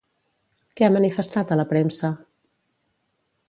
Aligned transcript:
Què 0.79 0.87
ha 0.87 0.93
manifestat 0.95 1.53
a 1.55 1.59
la 1.61 1.67
premsa? 1.75 2.13